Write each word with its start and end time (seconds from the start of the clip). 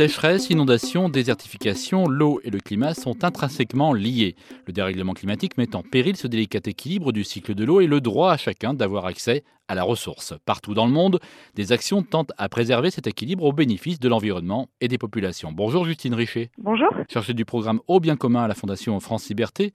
Sécheresse, 0.00 0.48
inondations, 0.48 1.10
désertification, 1.10 2.08
l'eau 2.08 2.40
et 2.42 2.48
le 2.48 2.58
climat 2.58 2.94
sont 2.94 3.22
intrinsèquement 3.22 3.92
liés. 3.92 4.34
Le 4.66 4.72
dérèglement 4.72 5.12
climatique 5.12 5.58
met 5.58 5.76
en 5.76 5.82
péril 5.82 6.16
ce 6.16 6.26
délicat 6.26 6.60
équilibre 6.64 7.12
du 7.12 7.22
cycle 7.22 7.54
de 7.54 7.66
l'eau 7.66 7.82
et 7.82 7.86
le 7.86 8.00
droit 8.00 8.32
à 8.32 8.38
chacun 8.38 8.72
d'avoir 8.72 9.04
accès 9.04 9.44
à 9.68 9.74
la 9.74 9.82
ressource. 9.82 10.32
Partout 10.46 10.72
dans 10.72 10.86
le 10.86 10.92
monde, 10.92 11.20
des 11.54 11.72
actions 11.72 12.02
tentent 12.02 12.32
à 12.38 12.48
préserver 12.48 12.90
cet 12.90 13.08
équilibre 13.08 13.44
au 13.44 13.52
bénéfice 13.52 14.00
de 14.00 14.08
l'environnement 14.08 14.68
et 14.80 14.88
des 14.88 14.96
populations. 14.96 15.52
Bonjour 15.52 15.84
Justine 15.84 16.14
Richer. 16.14 16.50
Bonjour. 16.56 16.88
Cherchez 17.10 17.34
du 17.34 17.44
programme 17.44 17.80
Au 17.86 18.00
bien 18.00 18.16
commun 18.16 18.44
à 18.44 18.48
la 18.48 18.54
Fondation 18.54 18.98
France 19.00 19.28
Liberté. 19.28 19.74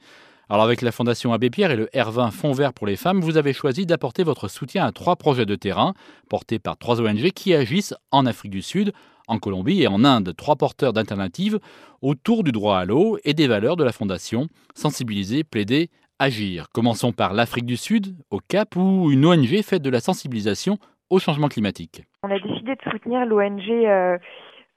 Alors 0.50 0.64
avec 0.64 0.82
la 0.82 0.92
Fondation 0.92 1.34
Abbé 1.34 1.52
Pierre 1.52 1.70
et 1.70 1.76
le 1.76 1.86
R20 1.94 2.32
Fonds 2.32 2.52
vert 2.52 2.74
pour 2.74 2.88
les 2.88 2.96
femmes, 2.96 3.20
vous 3.20 3.38
avez 3.38 3.54
choisi 3.54 3.86
d'apporter 3.86 4.24
votre 4.24 4.48
soutien 4.48 4.86
à 4.86 4.92
trois 4.92 5.18
projets 5.18 5.46
de 5.46 5.56
terrain 5.56 5.94
portés 6.30 6.58
par 6.58 6.78
trois 6.78 7.00
ONG 7.00 7.30
qui 7.32 7.54
agissent 7.54 7.94
en 8.12 8.26
Afrique 8.26 8.52
du 8.52 8.64
Sud, 8.64 8.92
en 9.28 9.40
Colombie 9.40 9.82
et 9.82 9.88
en 9.88 10.04
Inde, 10.04 10.34
trois 10.36 10.56
porteurs 10.56 10.94
d'alternatives 10.94 11.60
autour 12.02 12.44
du 12.44 12.52
droit 12.52 12.78
à 12.78 12.86
l'eau 12.86 13.18
et 13.24 13.34
des 13.34 13.48
valeurs 13.48 13.76
de 13.76 13.84
la 13.84 13.92
Fondation, 13.92 14.48
sensibiliser, 14.74 15.44
plaider, 15.44 15.90
agir. 16.20 16.68
Commençons 16.74 17.12
par 17.12 17.34
l'Afrique 17.34 17.66
du 17.66 17.78
Sud, 17.78 18.16
au 18.32 18.40
Cap, 18.40 18.76
où 18.76 19.12
une 19.12 19.26
ONG 19.26 19.62
fait 19.64 19.80
de 19.80 19.90
la 19.90 20.00
sensibilisation 20.00 20.78
au 21.10 21.20
changement 21.20 21.48
climatique. 21.48 22.04
On 22.24 22.32
a 22.32 22.40
décidé 22.40 22.76
de 22.76 22.92
soutenir 22.92 23.26
l'ONG 23.26 23.62
EMG, 23.70 23.86
euh, 23.88 24.18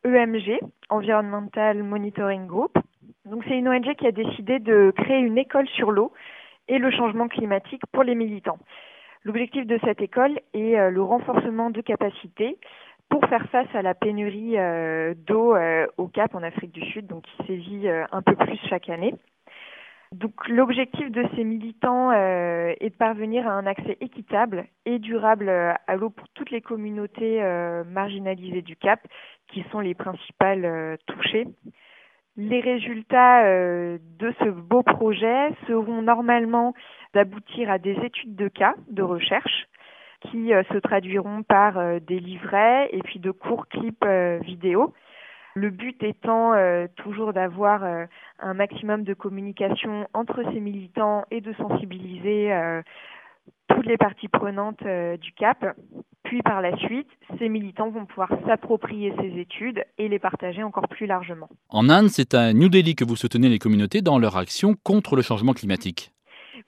e 0.04 0.58
Environmental 0.90 1.82
Monitoring 1.82 2.46
Group. 2.46 2.76
Donc 3.24 3.44
c'est 3.46 3.58
une 3.58 3.68
ONG 3.68 3.94
qui 3.96 4.06
a 4.06 4.12
décidé 4.12 4.58
de 4.58 4.92
créer 4.96 5.18
une 5.18 5.38
école 5.38 5.68
sur 5.68 5.90
l'eau 5.90 6.12
et 6.68 6.78
le 6.78 6.90
changement 6.90 7.28
climatique 7.28 7.82
pour 7.92 8.02
les 8.02 8.14
militants. 8.14 8.58
L'objectif 9.24 9.66
de 9.66 9.78
cette 9.84 10.00
école 10.00 10.38
est 10.54 10.78
euh, 10.78 10.90
le 10.90 11.02
renforcement 11.02 11.70
de 11.70 11.80
capacités 11.80 12.58
pour 13.08 13.24
faire 13.26 13.46
face 13.50 13.68
à 13.74 13.82
la 13.82 13.94
pénurie 13.94 14.58
euh, 14.58 15.14
d'eau 15.16 15.54
euh, 15.54 15.86
au 15.96 16.08
Cap 16.08 16.34
en 16.34 16.42
Afrique 16.42 16.72
du 16.72 16.84
Sud, 16.90 17.06
donc 17.06 17.24
qui 17.24 17.46
sévit 17.46 17.88
euh, 17.88 18.04
un 18.12 18.22
peu 18.22 18.34
plus 18.34 18.58
chaque 18.68 18.88
année. 18.88 19.14
Donc 20.12 20.48
l'objectif 20.48 21.10
de 21.10 21.22
ces 21.36 21.44
militants 21.44 22.12
est 22.12 22.90
de 22.90 22.96
parvenir 22.96 23.46
à 23.46 23.52
un 23.52 23.66
accès 23.66 23.98
équitable 24.00 24.64
et 24.86 24.98
durable 24.98 25.50
à 25.50 25.96
l'eau 25.96 26.08
pour 26.08 26.26
toutes 26.30 26.50
les 26.50 26.62
communautés 26.62 27.42
marginalisées 27.84 28.62
du 28.62 28.74
Cap, 28.74 29.00
qui 29.48 29.66
sont 29.70 29.80
les 29.80 29.94
principales 29.94 30.96
touchées. 31.04 31.46
Les 32.38 32.60
résultats 32.60 33.42
de 33.98 34.34
ce 34.38 34.48
beau 34.48 34.82
projet 34.82 35.50
seront 35.66 36.00
normalement 36.00 36.72
d'aboutir 37.12 37.70
à 37.70 37.76
des 37.76 37.98
études 38.02 38.34
de 38.34 38.48
cas 38.48 38.76
de 38.88 39.02
recherche 39.02 39.68
qui 40.20 40.52
euh, 40.52 40.62
se 40.72 40.78
traduiront 40.78 41.42
par 41.42 41.78
euh, 41.78 41.98
des 42.00 42.20
livrets 42.20 42.88
et 42.92 43.02
puis 43.02 43.18
de 43.18 43.30
courts 43.30 43.68
clips 43.68 44.04
euh, 44.04 44.38
vidéo. 44.42 44.92
Le 45.54 45.70
but 45.70 46.00
étant 46.04 46.52
toujours 46.94 47.32
d'avoir 47.32 47.82
un 48.38 48.54
maximum 48.54 49.02
de 49.02 49.12
communication 49.12 50.06
entre 50.14 50.44
ces 50.52 50.60
militants 50.60 51.24
et 51.32 51.40
de 51.40 51.52
sensibiliser 51.54 52.52
toutes 53.66 53.86
les 53.86 53.96
parties 53.96 54.28
prenantes 54.28 54.84
du 54.84 55.32
CAP. 55.32 55.74
Puis 56.22 56.42
par 56.42 56.62
la 56.62 56.76
suite, 56.76 57.08
ces 57.40 57.48
militants 57.48 57.90
vont 57.90 58.06
pouvoir 58.06 58.30
s'approprier 58.46 59.12
ces 59.20 59.36
études 59.40 59.82
et 59.96 60.06
les 60.06 60.20
partager 60.20 60.62
encore 60.62 60.86
plus 60.86 61.06
largement. 61.06 61.48
En 61.70 61.88
Inde, 61.88 62.08
c'est 62.08 62.34
à 62.34 62.52
New 62.52 62.68
Delhi 62.68 62.94
que 62.94 63.04
vous 63.04 63.16
soutenez 63.16 63.48
les 63.48 63.58
communautés 63.58 64.00
dans 64.00 64.20
leur 64.20 64.36
action 64.36 64.76
contre 64.84 65.16
le 65.16 65.22
changement 65.22 65.54
climatique. 65.54 66.12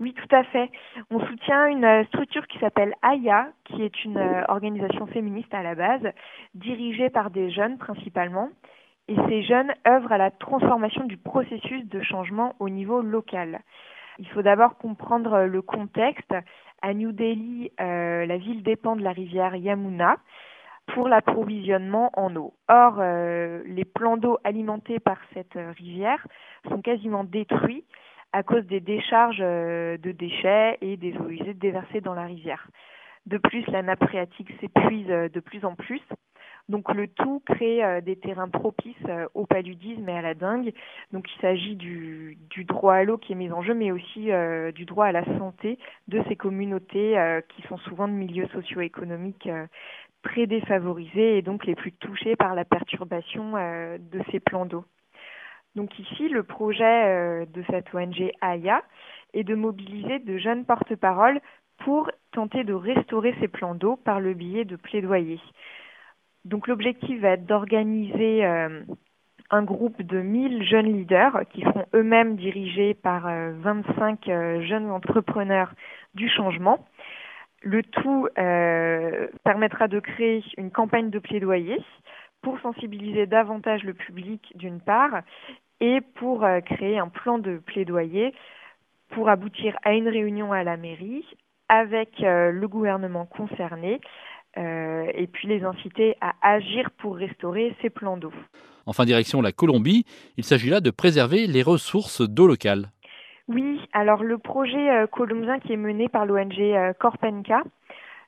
Oui, 0.01 0.15
tout 0.15 0.35
à 0.35 0.45
fait. 0.45 0.71
On 1.11 1.21
soutient 1.21 1.67
une 1.67 1.85
euh, 1.85 2.05
structure 2.05 2.47
qui 2.47 2.59
s'appelle 2.59 2.95
AYA, 3.03 3.49
qui 3.67 3.83
est 3.83 4.05
une 4.05 4.17
euh, 4.17 4.43
organisation 4.49 5.07
féministe 5.07 5.53
à 5.53 5.63
la 5.63 5.75
base, 5.75 6.11
dirigée 6.55 7.11
par 7.11 7.31
des 7.31 7.51
jeunes 7.51 7.77
principalement. 7.77 8.49
Et 9.09 9.17
ces 9.29 9.43
jeunes 9.43 9.71
œuvrent 9.87 10.13
à 10.13 10.17
la 10.17 10.31
transformation 10.31 11.05
du 11.05 11.19
processus 11.19 11.87
de 11.87 12.01
changement 12.01 12.55
au 12.61 12.71
niveau 12.71 13.03
local. 13.03 13.61
Il 14.19 14.27
faut 14.29 14.41
d'abord 14.41 14.79
comprendre 14.79 15.35
euh, 15.35 15.47
le 15.47 15.61
contexte. 15.61 16.35
À 16.83 16.95
New 16.95 17.13
Delhi, 17.13 17.71
la 17.79 18.39
ville 18.39 18.63
dépend 18.63 18.97
de 18.97 19.03
la 19.03 19.13
rivière 19.13 19.55
Yamuna 19.55 20.17
pour 20.95 21.09
l'approvisionnement 21.09 22.11
en 22.15 22.35
eau. 22.37 22.55
Or, 22.71 23.03
les 23.03 23.85
plans 23.85 24.17
d'eau 24.17 24.39
alimentés 24.45 24.99
par 24.99 25.19
cette 25.35 25.59
rivière 25.77 26.27
sont 26.71 26.81
quasiment 26.81 27.23
détruits 27.23 27.85
à 28.33 28.43
cause 28.43 28.65
des 28.67 28.81
décharges 28.81 29.41
euh, 29.41 29.97
de 29.99 30.13
déchets 30.13 30.79
et 30.81 30.97
des 30.97 31.17
eaux 31.17 31.29
usées 31.29 31.55
déversées 31.55 32.01
dans 32.01 32.15
la 32.15 32.25
rivière. 32.25 32.69
De 33.27 33.39
plus, 33.39 33.67
la 33.69 33.83
nappe 33.83 34.05
phréatique 34.05 34.51
s'épuise 34.61 35.11
euh, 35.11 35.29
de 35.29 35.41
plus 35.41 35.65
en 35.65 35.75
plus. 35.75 36.03
Donc 36.69 36.93
le 36.95 37.09
tout 37.09 37.43
crée 37.45 37.83
euh, 37.83 38.01
des 38.01 38.15
terrains 38.15 38.49
propices 38.49 38.95
au 39.35 39.47
paludisme 39.47 40.09
et 40.09 40.17
à 40.17 40.23
la 40.23 40.35
dengue. 40.35 40.73
Donc 41.13 41.27
il 41.35 41.41
s'agit 41.41 41.75
du, 41.75 42.39
droit 42.69 42.95
à 42.95 43.05
l'eau 43.05 43.19
qui 43.19 43.33
est 43.33 43.37
mis 43.37 43.51
en 43.51 43.63
jeu, 43.63 43.75
mais 43.75 43.91
aussi 43.91 44.31
du 44.75 44.85
droit 44.85 45.07
à 45.07 45.13
la 45.13 45.25
santé 45.39 45.79
de 46.07 46.23
ces 46.29 46.37
communautés 46.37 47.41
qui 47.49 47.63
sont 47.63 47.79
souvent 47.79 48.07
de 48.07 48.13
milieux 48.13 48.47
socio-économiques 48.53 49.49
très 50.23 50.47
défavorisés 50.47 51.39
et 51.39 51.43
donc 51.43 51.67
les 51.67 51.75
plus 51.75 51.93
touchés 51.93 52.37
par 52.37 52.55
la 52.55 52.65
perturbation 52.65 53.55
de 53.55 54.21
ces 54.31 54.39
plans 54.39 54.67
d'eau. 54.67 54.85
Donc 55.77 55.99
ici, 55.99 56.29
le 56.29 56.43
projet 56.43 56.85
euh, 56.85 57.47
de 57.47 57.63
cette 57.71 57.95
ONG 57.95 58.33
AYA 58.43 58.83
est 59.35 59.45
de 59.45 59.55
mobiliser 59.55 60.19
de 60.19 60.37
jeunes 60.37 60.65
porte-paroles 60.65 61.41
pour 61.79 62.11
tenter 62.33 62.65
de 62.65 62.75
restaurer 62.75 63.35
ces 63.41 63.49
plans 63.49 63.75
d'eau 63.75 63.97
par 63.97 64.21
le 64.21 64.35
biais 64.35 64.65
de 64.65 64.77
plaidoyer. 64.77 65.41
Donc 66.45 66.67
l'objectif 66.67 67.21
va 67.21 67.31
être 67.31 67.47
d'organiser 67.47 68.45
euh, 68.45 68.83
un 69.51 69.63
groupe 69.63 70.03
de 70.03 70.21
1000 70.21 70.65
jeunes 70.65 70.93
leaders 70.93 71.43
qui 71.51 71.63
seront 71.63 71.87
eux-mêmes 71.95 72.37
dirigés 72.37 72.95
par 72.95 73.23
25 73.25 74.29
euh, 74.29 74.63
jeunes 74.63 74.91
entrepreneurs 74.91 75.73
du 76.15 76.29
changement. 76.29 76.85
Le 77.63 77.83
tout 77.83 78.27
permettra 79.45 79.87
de 79.87 80.01
créer 80.01 80.43
une 80.57 80.71
campagne 80.71 81.11
de 81.11 81.19
plaidoyer 81.19 81.79
pour 82.43 82.59
sensibiliser 82.61 83.27
davantage 83.27 83.83
le 83.85 83.95
public 83.95 84.53
d'une 84.55 84.81
part 84.81 85.23
et 85.81 86.01
pour 86.01 86.45
euh, 86.45 86.61
créer 86.61 86.99
un 86.99 87.09
plan 87.09 87.39
de 87.39 87.59
plaidoyer 87.59 88.35
pour 89.11 89.29
aboutir 89.29 89.77
à 89.83 89.93
une 89.93 90.09
réunion 90.09 90.53
à 90.53 90.63
la 90.63 90.77
mairie 90.77 91.25
avec 91.69 92.23
euh, 92.23 92.51
le 92.51 92.69
gouvernement 92.69 93.27
concerné 93.27 94.01
euh, 94.57 95.07
et 95.15 95.27
puis 95.27 95.49
les 95.49 95.65
inciter 95.65 96.17
à 96.21 96.35
agir 96.43 96.91
pour 96.99 97.17
restaurer 97.17 97.75
ces 97.83 97.91
plans 97.91 98.17
d'eau. 98.17 98.33
Enfin, 98.87 99.05
direction 99.05 99.41
la 99.41 99.53
Colombie, 99.53 100.05
il 100.37 100.45
s'agit 100.45 100.71
là 100.71 100.81
de 100.81 100.91
préserver 100.91 101.47
les 101.47 101.63
ressources 101.63 102.23
d'eau 102.23 102.47
locales. 102.47 102.91
Oui, 103.49 103.81
alors 103.93 104.23
le 104.23 104.39
projet 104.39 105.07
colombien 105.11 105.59
qui 105.59 105.73
est 105.73 105.77
mené 105.77 106.09
par 106.09 106.25
l'ONG 106.25 106.95
Corpenca 106.99 107.63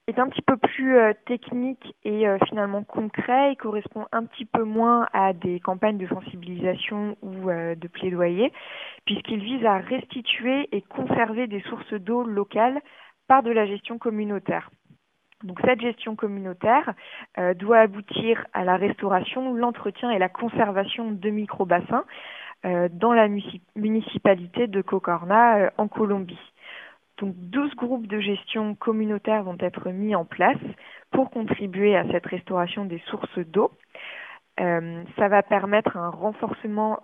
est 0.08 0.18
un 0.18 0.28
petit 0.28 0.42
peu 0.42 0.56
plus 0.56 0.96
euh, 0.96 1.12
technique 1.26 1.94
et 2.04 2.26
euh, 2.26 2.36
finalement 2.48 2.82
concret. 2.82 3.52
Il 3.52 3.56
correspond 3.56 4.06
un 4.10 4.24
petit 4.24 4.44
peu 4.44 4.64
moins 4.64 5.06
à 5.12 5.32
des 5.32 5.60
campagnes 5.60 5.98
de 5.98 6.08
sensibilisation 6.08 7.16
ou 7.22 7.50
euh, 7.50 7.76
de 7.76 7.86
plaidoyer, 7.86 8.52
puisqu'il 9.04 9.40
vise 9.40 9.64
à 9.64 9.78
restituer 9.78 10.68
et 10.72 10.82
conserver 10.82 11.46
des 11.46 11.60
sources 11.62 11.92
d'eau 11.94 12.24
locales 12.24 12.80
par 13.28 13.44
de 13.44 13.52
la 13.52 13.66
gestion 13.66 13.98
communautaire. 13.98 14.70
Donc 15.44 15.60
cette 15.64 15.80
gestion 15.80 16.14
communautaire 16.14 16.94
doit 17.56 17.78
aboutir 17.78 18.46
à 18.52 18.62
la 18.62 18.76
restauration, 18.76 19.54
l'entretien 19.54 20.10
et 20.10 20.19
la 20.20 20.28
conservation 20.28 21.10
de 21.10 21.30
microbassins 21.30 22.04
dans 22.62 23.12
la 23.12 23.26
municipalité 23.74 24.69
de 24.69 24.82
Cocorna 24.82 25.72
en 25.78 25.88
Colombie. 25.88 26.51
Donc 27.19 27.34
12 27.37 27.75
groupes 27.77 28.06
de 28.06 28.21
gestion 28.21 28.75
communautaire 28.75 29.43
vont 29.45 29.59
être 29.61 29.91
mis 29.91 30.15
en 30.15 30.25
place 30.25 30.59
pour 31.11 31.31
contribuer 31.31 31.97
à 31.97 32.11
cette 32.11 32.26
restauration 32.26 32.85
des 32.85 33.00
sources 33.06 33.38
d'eau. 33.38 33.70
Euh, 34.61 35.03
ça 35.17 35.29
va 35.29 35.43
permettre 35.43 35.97
un 35.97 36.11
renforcement 36.11 37.00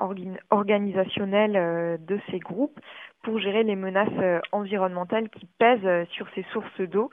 organisationnel 0.50 1.56
euh, 1.56 1.96
de 1.99 2.20
ces 2.31 2.38
groupes 2.38 2.78
pour 3.22 3.38
gérer 3.38 3.62
les 3.62 3.76
menaces 3.76 4.08
euh, 4.19 4.40
environnementales 4.52 5.31
qui 5.31 5.46
pèsent 5.58 6.06
sur 6.11 6.26
ces 6.34 6.44
sources 6.52 6.81
d'eau 6.81 7.11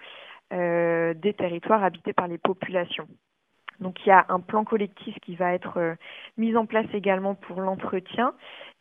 des 0.51 1.33
territoires 1.37 1.83
habités 1.83 2.13
par 2.13 2.27
les 2.27 2.37
populations. 2.37 3.07
Donc 3.79 4.05
il 4.05 4.09
y 4.09 4.11
a 4.11 4.25
un 4.29 4.39
plan 4.39 4.63
collectif 4.63 5.17
qui 5.21 5.35
va 5.35 5.53
être 5.53 5.77
euh, 5.77 5.95
mis 6.37 6.55
en 6.55 6.65
place 6.65 6.87
également 6.93 7.35
pour 7.35 7.61
l'entretien 7.61 8.33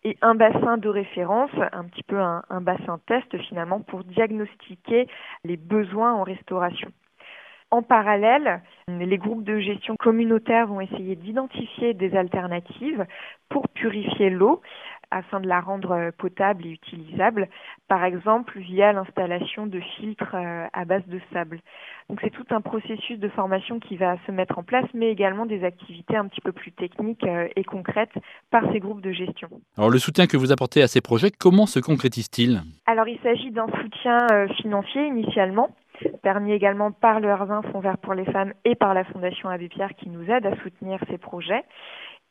et 0.05 0.19
un 0.21 0.35
bassin 0.35 0.77
de 0.77 0.89
référence, 0.89 1.51
un 1.73 1.85
petit 1.85 2.03
peu 2.03 2.21
un, 2.21 2.61
bassin 2.61 3.01
test 3.07 3.37
finalement 3.49 3.81
pour 3.81 4.05
diagnostiquer 4.05 5.09
les 5.45 5.57
besoins 5.57 6.13
en 6.13 6.23
restauration. 6.23 6.93
En 7.71 7.83
parallèle, 7.83 8.63
les 8.87 9.19
groupes 9.19 9.43
de 9.43 9.59
gestion 9.59 9.97
communautaire 9.97 10.67
vont 10.67 10.81
essayer 10.81 11.17
d'identifier 11.17 11.95
des 11.95 12.15
alternatives 12.15 13.05
pour 13.49 13.69
purifier 13.71 14.31
l'eau 14.31 14.61
afin 15.15 15.41
de 15.41 15.47
la 15.47 15.61
rendre 15.61 16.11
potable 16.19 16.67
et 16.67 16.71
utilisable, 16.71 17.49
par 17.89 18.05
exemple 18.05 18.59
via 18.59 18.93
l'installation 18.93 19.67
de 19.67 19.81
filtres 19.81 20.35
à 20.73 20.85
base 20.85 21.07
de 21.07 21.21
sable. 21.33 21.61
Donc 22.09 22.21
c'est 22.23 22.31
tout 22.31 22.47
un 22.51 22.61
processus 22.61 23.19
de 23.19 23.29
formation 23.29 23.79
qui 23.79 23.97
va 23.97 24.17
se 24.27 24.33
mettre 24.33 24.59
en 24.59 24.63
place, 24.63 24.87
mais 24.93 25.11
également 25.11 25.47
des 25.47 25.65
activités 25.65 26.17
un 26.17 26.27
petit 26.27 26.41
peu 26.41 26.53
plus 26.53 26.73
techniques 26.73 27.25
et 27.57 27.65
concrètes 27.65 28.15
par 28.51 28.63
ces 28.73 28.81
groupes 28.81 29.01
de 29.01 29.13
gestion. 29.13 29.49
Alors 29.79 29.91
le 29.91 29.99
soutien 29.99 30.27
que 30.27 30.37
vous 30.37 30.53
apportez 30.53 30.83
à 30.83 30.89
ces 30.89 31.01
projets, 31.01 31.31
comment 31.31 31.67
se 31.67 31.81
concrétise-t-il? 31.81 32.63
Alors 32.87 33.09
il 33.09 33.19
s'agit 33.21 33.51
d'un 33.51 33.69
soutien 33.81 34.27
financier 34.57 35.07
initialement 35.07 35.71
permis 36.23 36.53
également 36.53 36.91
par 36.91 37.21
le 37.21 37.29
R20 37.29 37.71
Fonds 37.71 37.81
vert 37.81 37.99
pour 37.99 38.15
les 38.15 38.25
femmes 38.25 38.53
et 38.65 38.75
par 38.75 38.95
la 38.95 39.05
Fondation 39.05 39.49
Abbé 39.49 39.69
Pierre 39.69 39.95
qui 39.95 40.09
nous 40.09 40.29
aide 40.31 40.47
à 40.47 40.57
soutenir 40.63 40.99
ces 41.09 41.19
projets. 41.19 41.65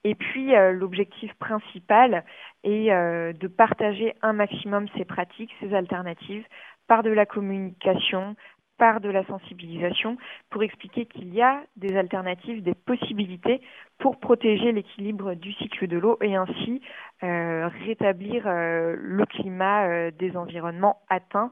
Et 0.04 0.16
puis 0.16 0.56
euh, 0.56 0.72
l'objectif 0.72 1.34
principal 1.36 2.26
est 2.64 2.92
euh, 2.92 3.34
de 3.34 3.48
partager 3.48 4.14
un 4.22 4.34
maximum 4.34 4.88
ces 4.98 5.06
pratiques, 5.06 5.52
ces 5.62 5.74
alternatives, 5.74 6.46
par 6.88 7.04
de 7.04 7.10
la 7.10 7.26
communication, 7.26 8.36
par 8.78 9.00
de 9.00 9.10
la 9.10 9.24
sensibilisation, 9.26 10.18
pour 10.50 10.64
expliquer 10.64 11.06
qu'il 11.06 11.34
y 11.34 11.42
a 11.42 11.64
des 11.78 11.96
alternatives, 11.96 12.62
des 12.64 12.74
possibilités 12.74 13.62
pour 14.00 14.20
protéger 14.20 14.74
l'équilibre 14.74 15.36
du 15.36 15.54
cycle 15.54 15.88
de 15.88 15.98
l'eau 15.98 16.18
et 16.22 16.36
ainsi 16.36 16.82
euh, 17.24 17.70
rétablir 17.86 18.44
le 18.46 19.26
climat 19.26 20.12
des 20.12 20.36
environnements 20.36 21.02
atteints 21.08 21.52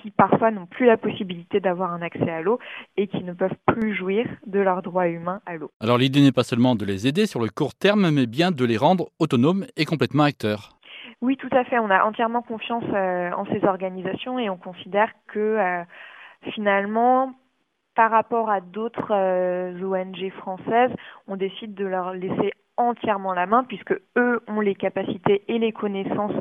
qui 0.00 0.10
parfois 0.10 0.50
n'ont 0.50 0.66
plus 0.66 0.86
la 0.86 0.96
possibilité 0.96 1.60
d'avoir 1.60 1.92
un 1.92 2.02
accès 2.02 2.30
à 2.30 2.42
l'eau 2.42 2.58
et 2.96 3.06
qui 3.06 3.22
ne 3.24 3.32
peuvent 3.32 3.56
plus 3.66 3.94
jouir 3.94 4.26
de 4.46 4.60
leurs 4.60 4.82
droits 4.82 5.08
humains 5.08 5.40
à 5.46 5.56
l'eau. 5.56 5.70
Alors 5.80 5.98
l'idée 5.98 6.20
n'est 6.20 6.32
pas 6.32 6.42
seulement 6.42 6.74
de 6.74 6.84
les 6.84 7.06
aider 7.06 7.26
sur 7.26 7.40
le 7.40 7.48
court 7.48 7.74
terme, 7.74 8.10
mais 8.10 8.26
bien 8.26 8.50
de 8.50 8.64
les 8.64 8.76
rendre 8.76 9.08
autonomes 9.18 9.66
et 9.76 9.84
complètement 9.84 10.24
acteurs. 10.24 10.70
Oui, 11.20 11.36
tout 11.36 11.48
à 11.52 11.64
fait. 11.64 11.78
On 11.78 11.90
a 11.90 12.04
entièrement 12.04 12.42
confiance 12.42 12.84
euh, 12.92 13.30
en 13.32 13.46
ces 13.46 13.64
organisations 13.64 14.38
et 14.38 14.50
on 14.50 14.56
considère 14.56 15.10
que 15.28 15.38
euh, 15.38 15.82
finalement, 16.52 17.32
par 17.94 18.10
rapport 18.10 18.50
à 18.50 18.60
d'autres 18.60 19.12
euh, 19.12 19.82
ONG 19.82 20.30
françaises, 20.32 20.90
on 21.26 21.36
décide 21.36 21.74
de 21.74 21.86
leur 21.86 22.12
laisser 22.12 22.52
entièrement 22.76 23.34
la 23.34 23.46
main 23.46 23.64
puisque 23.64 23.94
eux 24.16 24.40
ont 24.48 24.60
les 24.60 24.74
capacités 24.74 25.44
et 25.48 25.58
les 25.58 25.72
connaissances 25.72 26.34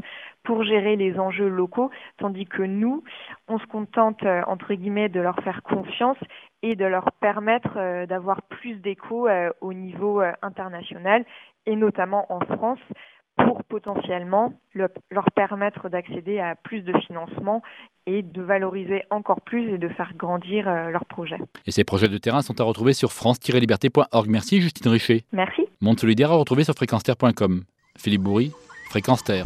pour 0.44 0.64
gérer 0.64 0.96
les 0.96 1.20
enjeux 1.20 1.48
locaux, 1.48 1.90
tandis 2.18 2.46
que 2.46 2.64
nous, 2.64 3.04
on 3.48 3.60
se 3.60 3.66
contente 3.66 4.24
euh, 4.24 4.42
entre 4.48 4.74
guillemets 4.74 5.10
de 5.10 5.20
leur 5.20 5.38
faire 5.44 5.64
confiance 5.64 6.18
et 6.62 6.76
de 6.76 6.86
leur 6.86 7.12
permettre 7.14 7.78
euh, 7.78 8.06
d'avoir 8.06 8.42
plus 8.44 8.76
d'écho 8.76 9.28
euh, 9.28 9.52
au 9.62 9.74
niveau 9.74 10.22
international 10.42 11.26
et 11.66 11.76
notamment 11.76 12.26
en 12.32 12.40
France 12.42 12.80
pour 13.38 13.64
potentiellement 13.64 14.54
leur 14.76 15.32
permettre 15.36 15.90
d'accéder 15.90 16.40
à 16.40 16.56
plus 16.56 16.82
de 16.82 16.96
financement 17.00 17.64
et 18.06 18.22
de 18.22 18.42
valoriser 18.42 19.04
encore 19.10 19.42
plus 19.42 19.74
et 19.74 19.78
de 19.78 19.90
faire 19.90 20.14
grandir 20.18 20.66
leurs 20.66 21.06
projets. 21.06 21.38
Et 21.66 21.72
ces 21.72 21.84
projets 21.84 22.10
de 22.10 22.18
terrain 22.18 22.42
sont 22.42 22.60
à 22.60 22.64
retrouver 22.64 22.94
sur 22.94 23.12
france-liberté.org. 23.12 24.30
Merci 24.30 24.62
Justine 24.62 24.92
Richer. 24.92 25.24
Merci. 25.32 25.64
Monde 25.82 26.00
solidaire 26.00 26.32
à 26.32 26.36
retrouver 26.36 26.64
sur 26.64 26.74
fréquence 26.74 27.04
Philippe 27.98 28.22
Bourri, 28.22 28.52
Fréquence 28.90 29.24
Terre. 29.24 29.46